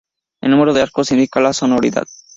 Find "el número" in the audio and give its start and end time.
0.41-0.73